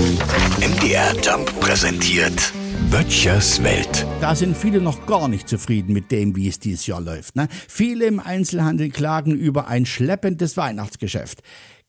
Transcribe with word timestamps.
MDR 0.00 1.14
Jump 1.22 1.60
präsentiert 1.60 2.54
Böttchers 2.90 3.62
Welt. 3.62 4.06
Da 4.22 4.34
sind 4.34 4.56
viele 4.56 4.80
noch 4.80 5.04
gar 5.04 5.28
nicht 5.28 5.46
zufrieden 5.46 5.92
mit 5.92 6.10
dem, 6.10 6.34
wie 6.36 6.48
es 6.48 6.58
dieses 6.58 6.86
Jahr 6.86 7.02
läuft. 7.02 7.36
Ne? 7.36 7.48
Viele 7.68 8.06
im 8.06 8.18
Einzelhandel 8.18 8.88
klagen 8.88 9.34
über 9.34 9.68
ein 9.68 9.84
schleppendes 9.84 10.56
Weihnachtsgeschäft. 10.56 11.42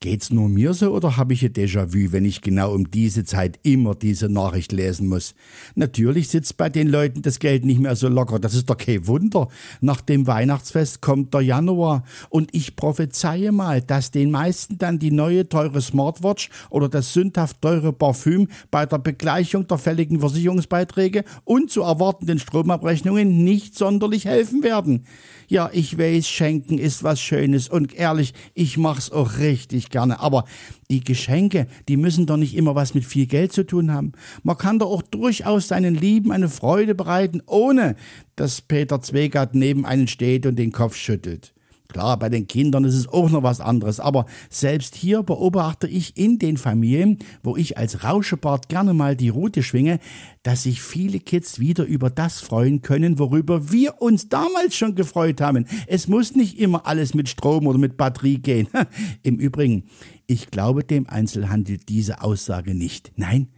Geht's 0.04 0.32
nur 0.32 0.50
mir 0.50 0.74
so 0.74 0.96
oder 0.96 1.16
habe 1.18 1.34
ich 1.34 1.46
ein 1.46 1.54
Déjà-vu, 1.54 2.12
wenn 2.12 2.26
ich 2.26 2.42
genau 2.42 2.74
um 2.74 2.90
diese 2.90 3.24
Zeit 3.24 3.60
immer 3.62 3.94
diese 3.94 4.30
Nachricht 4.30 4.72
lesen 4.72 5.08
muss? 5.08 5.36
Natürlich 5.76 6.30
sitzt 6.30 6.58
bei 6.58 6.70
den 6.70 6.88
Leuten 6.88 7.22
das 7.22 7.38
Geld 7.38 7.66
nicht 7.66 7.80
mehr 7.80 7.96
so 7.96 8.08
locker. 8.08 8.40
Das 8.40 8.56
ist 8.56 8.68
doch 8.68 8.78
kein 8.78 9.06
Wunder. 9.06 9.48
Nach 9.80 10.02
dem 10.02 10.26
Weihnachtsfest 10.26 11.02
kommt 11.02 11.36
der 11.36 11.42
Januar 11.42 12.04
und 12.30 12.50
ich 12.56 12.76
prophezeie 12.76 13.52
mal, 13.52 13.80
dass 13.80 14.10
den 14.10 14.32
meisten 14.32 14.80
dann 14.80 14.98
die 14.98 15.12
neue 15.12 15.48
teure 15.48 15.82
Smartwatch 15.82 16.50
oder 16.72 16.90
das 16.90 17.14
sündhaft 17.14 17.62
teure 17.62 17.94
Parfüm 17.94 18.48
bei 18.72 18.88
der 18.88 18.98
Begleichung 18.98 19.68
der 19.68 19.78
fälligen 19.78 20.20
Versicherungsbeiträge 20.20 21.26
und 21.44 21.70
zu 21.70 21.84
erwartenden 21.84 22.40
Stromabrechnungen 22.40 23.44
nicht 23.44 23.78
sonderlich 23.78 24.26
helfen 24.26 24.64
werden. 24.64 25.06
Ja, 25.48 25.70
ich 25.72 25.98
weiß, 26.00 26.28
schenken 26.28 26.80
ist 26.80 27.04
was 27.04 27.22
Schönes 27.22 27.70
und 27.70 27.94
ehrlich, 27.94 28.34
ich 28.56 28.78
mach's 28.78 29.12
auch 29.12 29.38
richtig 29.38 29.91
gerne. 29.92 30.20
Aber 30.20 30.46
die 30.90 31.02
Geschenke, 31.02 31.68
die 31.88 31.98
müssen 31.98 32.26
doch 32.26 32.38
nicht 32.38 32.56
immer 32.56 32.76
was 32.76 32.94
mit 32.94 33.06
viel 33.06 33.28
Geld 33.28 33.54
zu 33.54 33.66
tun 33.66 33.92
haben. 33.92 34.14
Man 34.44 34.58
kann 34.58 34.80
doch 34.80 34.90
auch 34.90 35.02
durchaus 35.02 35.68
seinen 35.68 35.96
Lieben 35.96 36.32
eine 36.32 36.50
Freude 36.50 36.96
bereiten, 36.96 37.42
ohne 37.46 37.96
dass 38.36 38.62
Peter 38.62 39.02
Zwegert 39.02 39.56
neben 39.56 39.86
einen 39.86 40.08
steht 40.08 40.46
und 40.46 40.58
den 40.58 40.72
Kopf 40.72 40.96
schüttelt. 40.96 41.54
Klar, 41.92 42.18
bei 42.18 42.30
den 42.30 42.48
Kindern 42.48 42.86
ist 42.86 42.96
es 42.96 43.10
auch 43.10 43.30
noch 43.30 43.44
was 43.44 43.60
anderes, 43.60 44.00
aber 44.00 44.26
selbst 44.50 44.96
hier 44.96 45.24
beobachte 45.24 45.90
ich 45.90 46.16
in 46.16 46.40
den 46.40 46.56
Familien, 46.56 47.20
wo 47.44 47.58
ich 47.58 47.78
als 47.78 48.06
Rauschebart 48.06 48.70
gerne 48.70 48.94
mal 48.94 49.18
die 49.18 49.28
Route 49.28 49.62
schwinge, 49.62 50.00
dass 50.42 50.64
sich 50.64 50.82
viele 50.82 51.20
Kids 51.20 51.60
wieder 51.60 51.84
über 51.84 52.10
das 52.10 52.40
freuen 52.40 52.82
können, 52.82 53.20
worüber 53.20 53.74
wir 53.74 54.02
uns 54.02 54.30
damals 54.30 54.78
schon 54.78 54.96
gefreut 54.96 55.42
haben. 55.42 55.66
Es 55.86 56.08
muss 56.08 56.34
nicht 56.34 56.58
immer 56.60 56.88
alles 56.88 57.14
mit 57.14 57.28
Strom 57.28 57.68
oder 57.68 57.78
mit 57.78 57.98
Batterie 57.98 58.38
gehen. 58.38 58.70
Im 59.24 59.36
Übrigen, 59.36 59.84
ich 60.28 60.50
glaube 60.50 60.86
dem 60.86 61.10
Einzelhandel 61.10 61.78
diese 61.78 62.24
Aussage 62.24 62.74
nicht. 62.74 63.12
Nein, 63.18 63.50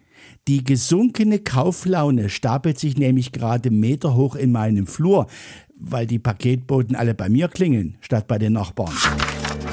die 0.47 0.63
gesunkene 0.63 1.39
Kauflaune 1.39 2.29
stapelt 2.29 2.79
sich 2.79 2.97
nämlich 2.97 3.31
gerade 3.31 3.69
meterhoch 3.69 4.35
in 4.35 4.51
meinem 4.51 4.87
Flur, 4.87 5.27
weil 5.83 6.07
die 6.07 6.19
Paketboten 6.19 6.95
alle 6.95 7.13
bei 7.13 7.29
mir 7.29 7.47
klingeln, 7.47 7.97
statt 8.01 8.27
bei 8.27 8.37
den 8.37 8.53
Nachbarn. 8.53 8.93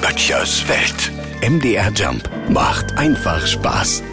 Böttchers 0.01 0.67
Welt. 0.67 1.11
MDR 1.41 1.91
Jump 1.93 2.29
macht 2.49 2.97
einfach 2.97 3.45
Spaß. 3.45 4.03